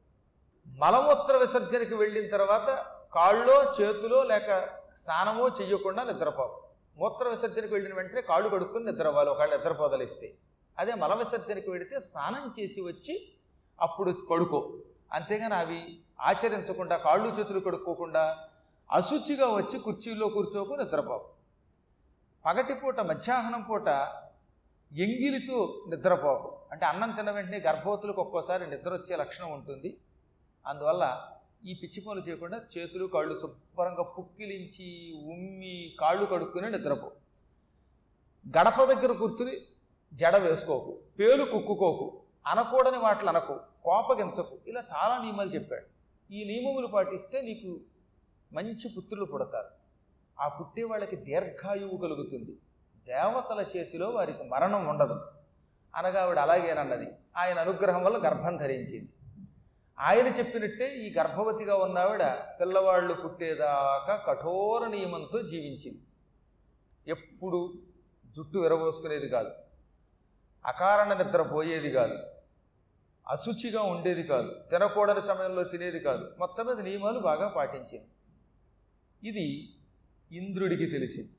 మలమూత్ర 0.81 1.37
విసర్జనకి 1.37 1.95
వెళ్ళిన 1.95 2.26
తర్వాత 2.37 2.69
కాళ్ళో 3.14 3.57
చేతిలో 3.76 4.23
లేక 4.23 4.49
స్నానమో 4.97 5.49
చెయ్యకుండా 5.49 6.02
నిద్రపోవు 6.04 6.54
మూత్ర 6.97 7.28
విసర్జనకి 7.28 7.73
వెళ్ళిన 7.75 7.95
వెంటనే 7.95 8.21
కాళ్ళు 8.21 8.49
కడుక్కుని 8.49 8.85
నిద్రపోవాలి 8.85 9.31
ఒకళ్ళు 9.31 9.57
నిద్రపోదలిస్తే. 9.57 10.35
అదే 10.78 10.95
మల 10.95 11.14
విసర్జనకు 11.14 11.71
వెళితే 11.71 12.00
స్నానం 12.00 12.54
చేసి 12.61 12.81
వచ్చి 12.81 13.33
అప్పుడు 13.81 14.11
పడుకో. 14.31 14.78
అంతేగాని 15.12 15.54
అవి 15.54 15.81
ఆచరించకుండా 16.21 16.97
కాళ్ళు 16.97 17.28
చేతులు 17.28 17.61
కడుక్కోకుండా 17.61 18.37
అశుచిగా 18.93 19.47
వచ్చి 19.47 19.78
కుర్చీలో 19.78 20.28
కూర్చోకు 20.28 20.75
నిద్రపోవు. 20.75 21.25
పగటిపూట 22.45 23.00
మధ్యాహ్నం 23.00 23.62
పూట 23.62 23.88
ఎంగిలితో 24.93 25.85
నిద్రపోవు. 25.88 26.59
అంటే 26.73 26.87
అన్నం 26.87 27.11
తిన్న 27.11 27.31
వెంటనే 27.31 27.59
గర్భవతులకు 27.59 28.21
ఒక్కోసారి 28.21 28.71
నిద్ర 28.71 28.93
వచ్చే 28.93 29.16
లక్షణం 29.16 29.52
ఉంటుంది. 29.52 29.90
అందువల్ల 30.66 31.28
ఈ 31.64 31.75
పిచ్చి 31.75 32.00
పనులు 32.00 32.21
చేయకుండా 32.21 32.61
చేతులు 32.78 33.06
కాళ్ళు 33.06 33.38
శుభ్రంగా 33.40 34.02
పుక్కిలించి 34.02 35.12
ఉమ్మి 35.26 35.97
కాళ్ళు 36.00 36.26
కడుక్కుని 36.26 36.71
నిద్రపో. 36.71 37.11
గడప 38.49 38.85
దగ్గర 38.85 39.12
కూర్చుని 39.12 39.52
జడ 40.14 40.37
వేసుకోకు 40.37 40.99
పేలు 41.18 41.44
కుక్కుకోకు 41.44 42.23
అనకూడని 42.47 42.99
మాటలు 42.99 43.28
అనకు 43.28 43.61
కోపగించకు. 43.85 44.59
ఇలా 44.66 44.83
చాలా 44.94 45.23
నియమాలు 45.23 45.50
చెప్పాడు. 45.50 45.87
ఈ 46.33 46.44
నియమములు 46.44 46.87
పాటిస్తే 46.87 47.40
నీకు 47.40 47.80
మంచి 48.52 48.88
పుత్రులు 48.99 49.25
పుడతారు. 49.25 49.68
ఆ 50.40 50.49
పుట్టే 50.49 50.83
వాళ్ళకి 50.83 51.16
దీర్ఘాయువు 51.16 51.97
కలుగుతుంది. 51.97 52.59
దేవతల 53.06 53.66
చేతిలో 53.76 54.11
వారికి 54.11 54.42
మరణం 54.49 54.87
ఉండదు. 54.87 55.21
అనగా 55.94 56.23
ఆవిడ 56.23 56.38
అలాగేనన్నది. 56.38 57.06
ఆయన 57.37 57.59
అనుగ్రహం 57.59 58.04
వల్ల 58.04 58.28
గర్భం 58.28 58.56
ధరించింది. 58.56 59.09
ఆయన 59.99 60.27
చెప్పినట్టే 60.27 60.97
ఈ 60.97 61.15
గర్భవతిగా 61.15 61.77
ఉన్నవిడ 61.77 62.23
పిల్లవాళ్ళు 62.61 63.15
పుట్టేదాకా 63.15 64.25
కఠోర 64.27 64.87
నియమంతో 64.89 65.43
జీవించింది. 65.43 66.03
ఎప్పుడు 67.07 67.75
జుట్టు 68.37 68.59
విరబోసుకునేది 68.59 69.29
కాదు 69.29 69.51
అకారణ 70.67 71.23
నిద్ర 71.23 71.43
పోయేది 71.43 71.91
కాదు 71.91 72.19
అశుచిగా 73.29 73.83
ఉండేది 73.83 74.23
కాదు 74.23 74.61
తినకూడని 74.71 75.23
సమయంలో 75.23 75.65
తినేది 75.65 76.01
కాదు 76.01 76.37
మొత్తం 76.39 76.67
మీద 76.67 76.81
నియమాలు 76.81 77.19
బాగా 77.19 77.49
పాటించింది. 77.49 78.07
ఇది 79.29 79.75
ఇంద్రుడికి 80.33 80.87
తెలిసింది. 80.87 81.31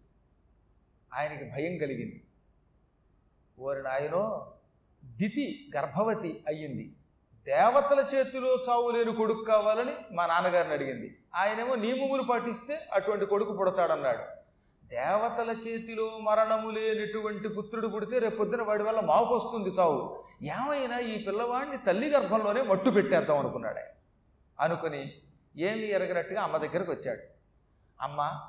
ఆయనకి 1.14 1.46
భయం 1.46 1.78
కలిగింది. 1.78 2.24
ఓరి 3.60 3.84
నాయనో 3.84 4.54
దితి 5.06 5.72
గర్భవతి 5.76 6.44
అయ్యింది. 6.48 6.94
దేవతల 7.46 8.06
చేతిలో 8.16 8.64
చావు 8.70 8.92
లేని 8.92 9.16
కొడుకు 9.16 9.44
కావాలని 9.44 9.92
మా 10.12 10.26
నాన్నగారిని 10.26 10.74
అడిగింది. 10.74 11.18
ఆయనేమో 11.36 11.76
నియమములు 11.76 12.24
పాటిస్తే 12.24 12.80
అటువంటి 12.94 13.26
కొడుకు 13.26 13.54
పుడతాడన్నాడు. 13.54 14.46
దేవతల 14.88 15.52
చేతిలో 15.68 16.18
మరణము 16.22 16.70
లేనటువంటి 16.70 17.48
పుత్రుడు 17.48 17.88
పుడితే 17.88 18.20
రేపొద్దున 18.20 18.62
వాడి 18.62 18.84
వల్ల 18.84 19.00
మాకు 19.00 19.36
వస్తుంది 19.36 19.70
చావు. 19.70 20.24
ఏమైనా 20.44 21.00
ఈ 21.00 21.26
పిల్లవాడిని 21.26 21.78
తల్లి 21.78 22.10
గర్భంలోనే 22.10 22.62
మట్టు 22.62 22.90
పెట్టేద్దాం 22.90 23.38
అనుకున్నాడు 23.38 23.78
ఆయన. 23.78 23.88
అనుకుని 24.60 25.14
ఏమి 25.58 25.90
ఎరగనట్టుగా 25.90 26.42
అమ్మ 26.42 26.58
దగ్గరకు 26.58 26.92
వచ్చాడు. 26.92 27.22
అమ్మ 28.02 28.42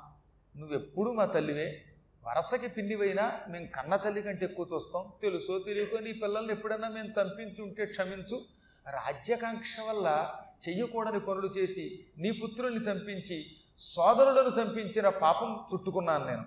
నువ్వెప్పుడు 0.57 1.11
మా 1.11 1.25
తల్లివే? 1.25 1.83
వరసకి 2.27 2.67
పిన్నివైనా 2.67 3.39
మేము 3.49 3.65
కన్న 3.65 3.95
తల్లి 3.95 4.21
కంటే 4.21 4.45
ఎక్కువ 4.45 4.67
చూస్తాం. 4.73 5.13
తెలుసో 5.21 5.59
తెలియకో 5.59 5.99
నీ 5.99 6.13
పిల్లల్ని 6.13 6.53
ఎప్పుడైనా 6.53 6.89
మేము 6.89 7.07
చంపించుంటే 7.07 7.85
క్షమించు. 7.85 8.41
రాజ్యాకాంక్ష 8.91 9.75
వల్ల 9.89 10.33
చెయ్యకూడని 10.69 11.19
పనులు 11.19 11.47
చేసి 11.47 12.05
నీ 12.17 12.31
పుత్రుల్ని 12.31 12.79
చంపించి 12.79 13.45
సోదరులను 13.79 14.61
చంపించిన 14.61 15.09
పాపం 15.09 15.59
చుట్టుకున్నాను 15.73 16.25
నేను. 16.25 16.45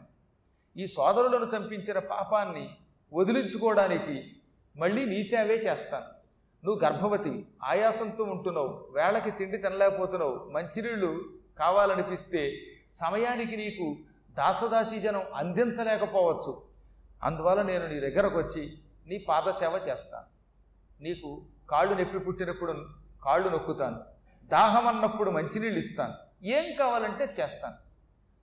ఈ 0.77 0.87
సోదరులను 0.87 1.45
చంపించిన 1.45 1.99
పాపాన్ని 1.99 2.71
వదిలించుకోవడానికి 3.13 4.33
మళ్ళీ 4.77 5.05
నీ 5.05 5.25
సేవే 5.25 5.55
చేస్తాను. 5.55 6.07
నువ్వు 6.65 6.85
గర్భవతి 6.85 7.47
ఆయాసంతో 7.63 8.25
ఉంటున్నావు 8.25 8.89
వేళకి 8.91 9.31
తిండి 9.31 9.59
తినలేకపోతున్నావు 9.59 10.49
మంచినీళ్ళు 10.51 11.25
కావాలనిపిస్తే 11.59 12.59
సమయానికి 12.91 13.57
నీకు 13.57 13.97
దాసదాసీ 14.31 14.99
జనం 15.01 15.23
అందించలేకపోవచ్చు. 15.35 16.63
అందువల్ల 17.23 17.63
నేను 17.63 17.87
నీ 17.87 18.01
దగ్గరకు 18.01 18.39
వచ్చి 18.39 18.79
నీ 19.07 19.19
పాదసేవ 19.19 19.81
చేస్తాను. 19.89 20.25
నీకు 21.03 21.43
కాళ్ళు 21.71 21.95
నొప్పి 21.95 22.19
పుట్టినప్పుడు 22.19 22.87
కాళ్ళు 23.25 23.49
నొక్కుతాను. 23.49 24.01
దాహం 24.47 24.89
అన్నప్పుడు 24.89 25.31
మంచినీళ్ళు 25.31 25.79
ఇస్తాను. 25.79 26.45
ఏం 26.45 26.77
కావాలంటే 26.79 27.35
చేస్తాను. 27.41 27.75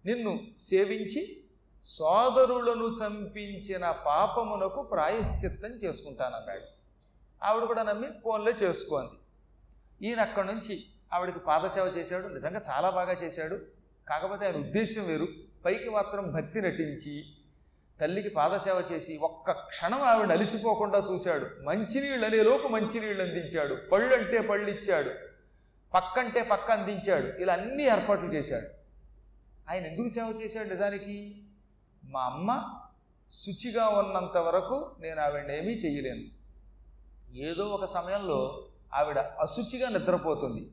నిన్ను 0.08 0.40
సేవించి 0.58 1.44
సోదరులను 1.84 2.96
చంపించిన 2.96 3.92
పాపమునకు 3.92 4.82
ప్రాయశ్చిత్తం 4.82 5.70
చేసుకుంటానన్నాడు. 5.70 6.62
ఆవిడ 7.46 7.64
కూడా 7.64 7.84
నమ్మి 7.84 8.08
ఫోన్లో 8.24 8.52
చేసుకోండి 8.52 9.12
ఈయన 10.08 10.20
అక్కడి 10.20 10.48
నుంచి 10.48 10.84
ఆవిడకి 11.14 11.40
పాదసేవ 11.40 11.84
చేశాడు. 11.84 12.28
నిజంగా 12.28 12.62
చాలా 12.70 12.90
బాగా 12.90 13.14
చేశాడు. 13.14 13.56
కాకపోతే 14.08 14.46
ఆయన 14.46 14.56
ఉద్దేశం 14.56 15.06
వేరు. 15.08 15.28
పైకి 15.66 15.90
మాత్రం 15.90 16.32
భక్తి 16.32 16.62
నటించి 16.62 17.26
తల్లికి 18.02 18.30
పాదసేవ 18.30 18.84
చేసి 18.92 19.18
ఒక్క 19.18 19.52
క్షణం 19.52 20.02
ఆవిడ 20.02 20.32
అలిసిపోకుండా 20.32 21.00
చూశాడు. 21.00 21.64
మంచినీళ్ళు 21.64 22.26
అనేలోపు 22.26 22.68
మంచినీళ్ళు 22.68 23.24
అందించాడు. 23.24 23.76
పళ్ళు 23.76 24.16
అంటే 24.16 24.42
పళ్ళు 24.42 24.70
ఇచ్చాడు. 24.70 25.10
పక్కంటే 25.94 26.44
పక్క 26.44 26.72
అందించాడు. 26.72 27.42
ఇలా 27.42 27.54
అన్ని 27.54 27.84
ఏర్పాట్లు 27.84 28.34
చేశాడు. 28.34 28.68
ఆయన 29.70 29.86
ఎందుకు 29.86 30.08
సేవ 30.08 30.34
చేశాడు 30.44 30.68
నిజానికి? 30.68 31.44
మా 32.04 32.22
అమ్మ 32.22 32.64
శుచిగా 33.32 33.88
ఉన్నంత 33.88 34.38
వరకు 34.38 34.96
నేను 35.00 35.22
ఆవిడ 35.22 35.52
ఏమీ 35.52 35.74
చేయలేను 35.74 36.24
ఏదో 37.38 37.64
ఒక 37.64 37.86
సమయంలో 37.86 38.68
ఆవిడ 38.94 39.18
అశుచిగా 39.18 39.90
నిద్రపోతుంది. 39.90 40.72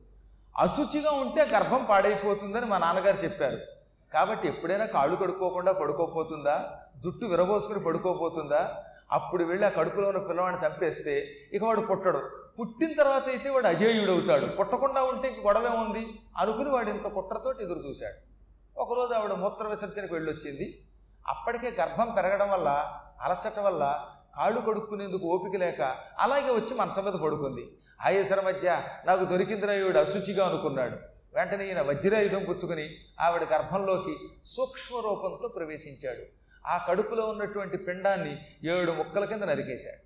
అశుచిగా 0.57 1.11
ఉంటే 1.11 1.47
గర్భం 1.53 1.85
పాడైపోతుందని 1.89 2.65
మా 2.65 2.77
నాన్నగారు 2.77 3.17
చెప్పారు. 3.17 3.74
కాబట్టి 4.13 4.47
ఎప్పుడైనా 4.47 4.85
కాళ్ళు 4.85 5.15
కడుక్కోకుండా 5.15 5.71
పడుకోపోతుందా? 5.71 6.79
జుట్టు 7.03 7.25
విరబోసుకుని 7.25 7.83
పడుకోపోతుందా? 7.83 8.83
అప్పుడు 9.11 9.43
వెళ్ళి 9.43 9.65
ఆ 9.65 9.69
కడుపులో 9.69 10.09
ఉన్న 10.09 10.21
పిల్లవాడిని 10.21 10.65
చంపేస్తే 10.65 11.27
ఇక 11.53 11.63
వాడు 11.63 11.81
పుట్టడు. 11.81 12.21
పుట్టిన 12.59 12.93
తర్వాత 12.93 13.27
అయితే 13.27 13.49
వాడు 13.49 13.67
అజేయుడవుతాడు. 13.67 14.45
పుట్టకుండా 14.45 15.03
ఉంటే 15.03 15.27
ఇంక 15.27 15.47
గొడవ 15.47 15.85
ఉంది 15.87 16.19
అనుకుని 16.37 16.69
వాడు 16.69 16.89
ఇంత 16.89 17.07
కుట్రతో 17.07 17.53
ఎదురు 17.61 17.79
చూశాడు. 17.79 18.35
ఒకరోజు 18.79 19.13
ఆవిడ 19.13 19.31
మూత్ర 19.31 19.67
విసర్జనకు 19.67 20.13
వెళ్ళొచ్చింది. 20.13 20.81
అప్పటికే 21.27 21.71
గర్భం 21.81 22.13
పెరగడం 22.15 22.49
వల్ల 22.49 22.99
అలసట 23.21 23.59
వల్ల 23.59 24.05
కాళ్ళు 24.35 24.61
కడుక్కునేందుకు 24.61 25.27
ఓపిక 25.27 25.59
లేక 25.59 25.95
అలాగే 26.19 26.51
వచ్చి 26.51 26.75
మంచం 26.75 27.05
మీద 27.05 27.13
పడుకుంది. 27.13 27.77
ఆయేసర 28.01 28.41
మధ్య 28.41 28.81
నాకు 29.05 29.25
దొరికిందిన 29.25 29.71
వీడు 29.71 29.99
అశుచిగా 29.99 30.47
అనుకున్నాడు. 30.47 31.14
వెంటనే 31.35 31.67
ఈయన 31.67 31.81
వజ్రాయుధం 31.81 32.43
పుచ్చుకుని 32.43 32.97
ఆవిడ 33.19 33.43
గర్భంలోకి 33.43 34.15
సూక్ష్మ 34.45 34.99
రూపంతో 34.99 35.47
ప్రవేశించాడు. 35.47 36.23
ఆ 36.67 36.85
కడుపులో 36.89 37.25
ఉన్నటువంటి 37.25 37.77
పిండాన్ని 37.77 38.33
ఏడు 38.69 38.91
ముక్కల 38.91 39.25
కింద 39.25 39.43
నరికేశాడు 39.43 40.01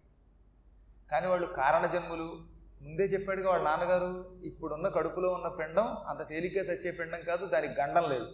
కానీ 1.12 1.28
వాళ్ళు 1.28 1.48
కారణజన్ములు 1.48 2.28
ముందే 2.82 3.04
చెప్పాడుగా 3.04 3.50
వాళ్ళ 3.50 3.64
నాన్నగారు 3.66 4.40
ఇప్పుడున్న 4.44 4.88
కడుపులో 4.88 5.30
ఉన్న 5.34 5.48
పిండం 5.48 5.98
అంత 6.08 6.30
తేలిగ్గా 6.30 6.64
తెచ్చే 6.64 6.92
పిండం 6.92 7.22
కాదు 7.22 7.46
దానికి 7.46 7.82
గండం 7.82 8.10
లేదు. 8.10 8.28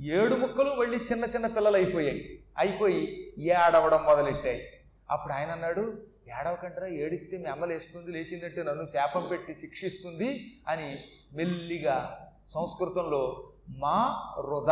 ఏడు 0.00 0.34
ముక్కలు 0.34 0.70
మళ్ళీ 0.74 0.96
చిన్న 0.96 1.24
చిన్న 1.24 1.46
పిల్లలు 1.46 1.76
అయిపోయాయి 1.76 2.40
అయిపోయి 2.58 3.02
ఏడవడం 3.38 4.02
మొదలెట్టాయి. 4.04 4.68
అప్పుడు 5.10 5.32
ఆయన 5.32 5.50
అన్నాడు 5.50 6.02
ఏడవకంటరా 6.38 6.86
ఏడిస్తే 6.86 7.38
మీ 7.38 7.44
అమ్మ 7.44 7.64
లేస్తుంది 7.64 8.10
లేచిందంటే 8.12 8.62
నన్ను 8.62 8.84
శాపం 8.84 9.28
పెట్టి 9.30 9.54
శిక్షిస్తుంది 9.54 10.60
అని 10.68 10.98
మెల్లిగా 11.32 12.21
సంస్కృతంలో 12.46 13.52
మా 13.68 14.24
వృధ 14.38 14.70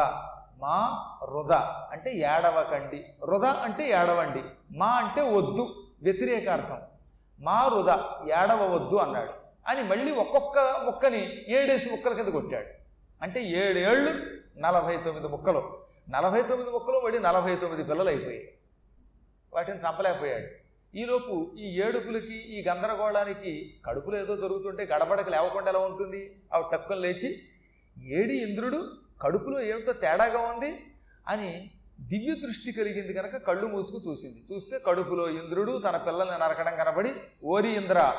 మా 0.62 1.09
వృధ 1.22 1.52
అంటే 1.92 2.12
ఏడవకండి. 2.12 3.04
వృధ 3.24 3.44
అంటే 3.44 3.90
ఏడవండి. 3.90 4.42
మా 4.76 4.87
అంటే 4.87 5.22
వద్దు 5.22 5.87
వ్యతిరేకార్థం 6.02 6.78
మా 7.40 7.66
వృధ 7.66 7.90
ఏడవవద్దు 8.33 8.96
అన్నాడు. 8.96 9.33
అని 9.68 9.83
మళ్ళీ 9.83 10.12
ఒక్కొక్క 10.12 10.59
ముక్కని 10.59 11.44
ఏడేసి 11.48 11.90
ముక్కల 11.90 12.12
కింద 12.12 12.28
కొట్టాడు. 12.28 12.66
అంటే 13.22 13.42
ఏడేళ్ళు 13.42 14.26
నలభై 14.61 14.96
తొమ్మిది 14.96 15.28
ముక్కలు. 15.28 15.78
నలభై 16.11 16.42
తొమ్మిది 16.42 16.70
ముక్కలు 16.70 17.00
పడి 17.04 17.18
నలభై 17.18 17.56
తొమ్మిది 17.56 17.85
పిల్లలు 17.85 18.09
అయిపోయాయి. 18.09 18.52
వాటిని 19.54 19.78
చంపలేకపోయాడు. 19.78 20.61
ఈలోపు 20.96 21.54
ఈ 21.59 21.80
ఏడుపులకి 21.80 22.35
ఈ 22.35 22.64
గందరగోళానికి 22.68 23.80
కడుపులో 23.87 24.18
ఏదో 24.18 24.37
జరుగుతుంటే 24.37 24.85
గడబడకు 24.85 25.30
లేవకుండా 25.30 25.70
ఎలా 25.70 25.78
ఉంటుంది? 25.78 26.42
అవి 26.52 26.64
టక్కుని 26.72 27.00
లేచి 27.00 27.42
ఏడి 28.09 28.35
ఇంద్రుడు 28.37 28.93
కడుపులో 29.23 29.61
ఏమిటో 29.61 29.93
తేడాగా 29.93 30.39
ఉంది 30.39 30.81
అని 31.29 31.71
దివ్య 32.01 32.35
దృష్టి 32.35 32.73
కలిగింది 32.73 33.13
కనుక 33.13 33.37
కళ్ళు 33.37 33.67
మూసుకు 33.67 34.11
చూసింది. 34.11 34.45
చూస్తే 34.53 34.79
కడుపులో 34.79 35.31
ఇంద్రుడు 35.31 35.83
తన 35.89 35.97
పిల్లల్ని 35.97 36.39
నరకడం 36.39 36.77
కనబడి 36.77 37.15
ఓరి 37.45 37.69
ఇంద్ర 37.69 38.15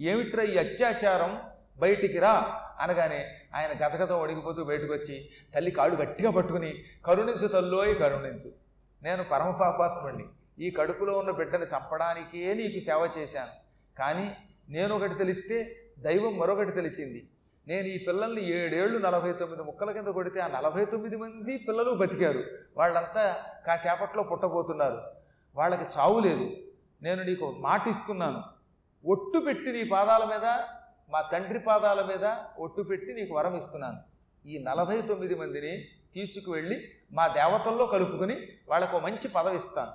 ఏమిట్రా 0.00 0.42
ఈ 0.42 0.58
అత్యాచారం? 0.58 1.40
బయటికి 1.78 2.18
రా 2.18 2.32
అనగానే 2.80 3.28
ఆయన 3.54 3.86
గజగజ 3.86 4.12
వణిగిపోతూ 4.12 4.64
బయటకు 4.64 4.92
వచ్చి 4.92 5.28
తల్లి 5.54 5.70
కాళ్ళు 5.70 5.96
గట్టిగా 5.96 6.30
పట్టుకుని 6.30 6.74
కరుణించు 7.04 7.46
తల్లోయి 7.46 7.94
కరుణించు. 7.94 8.52
నేను 9.02 9.24
పరమపాపాత్ముడిని 9.24 10.24
ఈ 10.66 10.70
కడుపులో 10.70 11.18
ఉన్న 11.18 11.30
బిడ్డని 11.30 11.64
చంపడానికే 11.64 12.54
నీకు 12.54 12.84
సేవ 12.84 13.10
చేశాను. 13.18 13.50
కానీ 13.98 14.32
నేను 14.68 14.96
ఒకటి 14.96 15.14
తెలిస్తే 15.14 15.76
దైవం 15.98 16.38
మరొకటి 16.38 16.70
తెలిసింది. 16.70 17.28
నేను 17.68 17.86
ఈ 17.86 17.98
పిల్లల్ని 17.98 18.48
ఏడేళ్ళు 18.50 18.98
నలభై 18.98 19.32
తొమ్మిది 19.32 19.62
ముక్కల 19.62 19.90
కింద 19.90 20.08
కొడితే 20.08 20.40
ఆ 20.40 20.46
నలభై 20.46 20.84
తొమ్మిది 20.84 21.16
మంది 21.16 21.58
పిల్లలు 21.58 21.90
బతికారు. 21.90 22.44
వాళ్ళంతా 22.76 23.36
కాసేపట్లో 23.66 24.22
పుట్టబోతున్నారు. 24.22 25.02
వాళ్ళకి 25.54 25.84
చావు 25.98 26.20
లేదు. 26.20 26.50
నేను 27.02 27.22
నీకు 27.22 27.56
మాట 27.58 27.88
ఇస్తున్నాను. 27.88 28.42
ఒట్టు 29.04 29.38
పెట్టి 29.38 29.72
నీ 29.72 29.84
పాదాల 29.84 30.24
మీద 30.24 30.44
మా 31.10 31.20
తండ్రి 31.20 31.58
పాదాల 31.58 32.02
మీద 32.02 32.36
ఒట్టు 32.58 32.82
పెట్టి 32.82 33.14
నీకు 33.14 33.34
వరం 33.34 33.56
ఇస్తున్నాను. 33.56 33.98
ఈ 34.46 34.64
నలభై 34.68 35.02
తొమ్మిది 35.02 35.34
మందిని 35.34 35.88
తీసుకువెళ్ళి 36.14 36.88
మా 37.12 37.26
దేవతల్లో 37.26 37.86
కలుపుకొని 37.86 38.36
వాళ్ళకు 38.68 38.98
మంచి 38.98 39.28
పదవి 39.28 39.56
ఇస్తాను. 39.56 39.90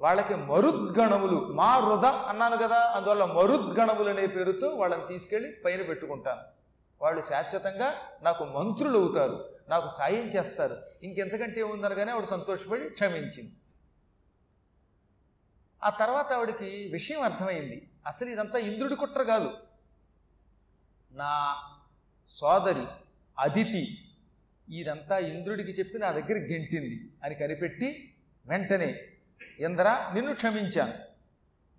వాళ్ళకి 0.00 0.34
మరుద్గణములు 0.34 1.48
మా 1.52 1.78
వృధ 1.78 2.04
అన్నాను 2.04 2.56
కదా 2.56 2.92
అందువల్ల 2.96 3.24
మరుద్గణములు 3.24 4.08
అనే 4.10 4.26
పేరుతో 4.26 4.68
వాళ్ళని 4.68 5.02
తీసుకెళ్ళి 5.08 5.52
పైన 5.64 5.82
పెట్టుకుంటాను. 5.82 6.63
వాళ్ళు 7.04 7.22
శాశ్వతంగా 7.30 7.88
నాకు 8.22 8.44
మంత్రులు 8.56 8.98
అవుతారు 8.98 9.36
నాకు 9.68 9.88
సాయం 9.98 10.26
చేస్తారు. 10.26 10.76
ఇంకెంతకంటే 11.02 11.60
ఏముందనగానే 11.60 12.12
ఆవిడ 12.12 12.24
సంతోషపడి 12.24 12.88
క్షమించింది. 12.88 13.54
ఆ 15.82 15.90
తర్వాత 16.00 16.28
ఆవిడకి 16.32 16.68
విషయం 16.92 17.22
అర్థమైంది. 17.22 17.76
అసలు 18.06 18.28
ఇదంతా 18.30 18.58
ఇంద్రుడి 18.58 18.96
కుట్ర 18.96 19.22
కాదు. 19.22 19.50
నా 21.10 21.32
సోదరి 22.26 22.86
అదితి 23.38 23.84
ఇదంతా 24.68 25.18
ఇంద్రుడికి 25.18 25.72
చెప్పి 25.72 25.98
నా 25.98 26.10
దగ్గర 26.12 26.38
గెంటింది 26.52 26.96
అని 27.24 27.34
కనిపెట్టి 27.34 27.88
వెంటనే 28.46 28.90
ఇంద్ర 29.58 29.88
నిన్ను 30.14 30.32
క్షమించాను 30.34 30.94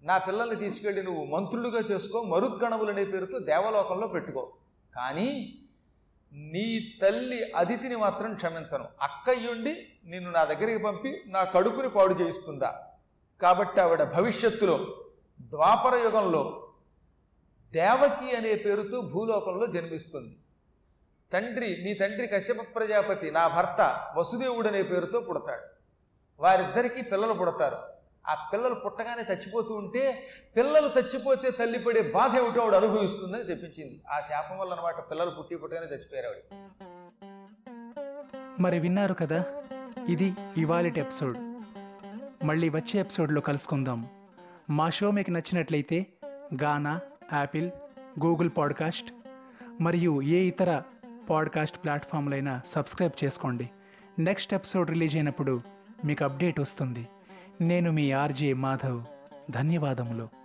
నా 0.03 0.17
పిల్లల్ని 0.17 0.55
తీసుకెళ్ళి 0.55 1.01
నువ్వు 1.03 1.23
మంత్రులుగా 1.25 1.81
చేసుకో 1.91 2.23
మరుద్గణములు 2.23 2.91
అనే 2.91 3.03
పేరుతో 3.03 3.39
దేవలోకంలో 3.39 4.07
పెట్టుకో. 4.07 4.43
కానీ 4.95 5.59
నీ 6.33 6.93
తల్లి 7.01 7.51
అదితిని 7.51 7.95
మాత్రం 7.95 8.35
క్షమించను. 8.35 8.87
అక్కయ్యుండి 9.01 9.87
నిన్ను 10.05 10.31
నా 10.31 10.43
దగ్గరికి 10.43 10.83
పంపి 10.83 11.23
నా 11.27 11.43
కడుపుని 11.43 11.89
పాడు 11.89 12.13
చేయిస్తుందా? 12.13 12.87
కాబట్టి 13.41 13.81
ఆవిడ 13.81 14.03
భవిష్యత్తులో 14.03 15.05
ద్వాపర 15.41 15.95
యుగంలో 15.95 16.73
దేవకి 17.71 18.35
అనే 18.35 18.55
పేరుతో 18.55 19.01
భూలోకంలో 19.01 19.65
జన్మిస్తుంది. 19.65 20.37
తండ్రి 21.33 21.83
నీ 21.83 21.93
తండ్రి 21.93 22.27
కశ్యప 22.27 22.75
ప్రజాపతి 22.75 23.31
నా 23.31 23.47
భర్త 23.47 24.07
వసుదేవుడు 24.17 24.67
అనే 24.67 24.83
పేరుతో 24.83 25.19
పుడతాడు. 25.19 25.61
వారిద్దరికీ 26.39 27.01
పిల్లలు 27.01 27.33
పుడతారు. 27.33 27.94
ఆ 28.29 28.49
పిల్లలు 28.53 28.75
పుట్టగానే 28.75 29.33
చచ్చిపోతూ 29.33 29.75
ఉంటే 29.75 30.27
పిల్లలు 30.57 30.99
చచ్చిపోతే 30.99 31.51
తల్లి 31.51 31.79
పడే 31.79 32.01
బాధ 32.01 32.37
ఏమిటో 32.37 32.61
ఆవిడ 32.61 32.75
అనుభవిస్తుందని 32.75 33.41
చెప్పించింది. 33.41 34.01
ఆ 34.11 34.19
శాపం 34.19 34.57
వల్ల 34.57 34.73
అనమాట 34.73 34.99
పిల్లలు 35.11 35.29
పుట్టి 35.29 35.55
పుట్టగానే 35.55 35.85
చచ్చిపోయారు 35.85 36.27
ఆవిడ. 36.27 36.69
మరి 38.59 38.79
విన్నారు 38.79 39.13
కదా 39.13 39.45
ఇది 40.09 40.33
ఇవాళటి 40.57 40.99
ఎపిసోడ్. 40.99 41.37
మళ్ళీ 42.45 42.69
వచ్చే 42.69 42.99
ఎపిసోడ్లో 42.99 43.41
కలుసుకుందాం. 43.41 44.07
మా 44.69 44.89
షో 44.89 45.11
మీకు 45.11 45.31
నచ్చినట్లయితే 45.31 46.05
గానా 46.63 46.99
యాపిల్ 47.33 47.71
గూగుల్ 48.25 48.49
పాడ్కాస్ట్ 48.57 49.13
మరియు 49.81 50.21
ఏ 50.21 50.39
ఇతర 50.39 50.81
పాడ్కాస్ట్ 51.29 51.83
ప్లాట్ఫామ్లైనా 51.83 52.61
సబ్స్క్రైబ్ 52.67 53.25
చేసుకోండి. 53.25 53.69
నెక్స్ట్ 54.19 54.53
ఎపిసోడ్ 54.53 54.89
రిలీజ్ 54.89 55.15
అయినప్పుడు 55.15 55.61
మీకు 56.05 56.23
అప్డేట్ 56.23 56.59
వస్తుంది. 56.59 57.07
నేను 57.61 57.91
మీ 57.91 58.11
ఆర్జే 58.11 58.53
మాధవ్. 58.53 59.03
ధన్యవాదములు. 59.51 60.44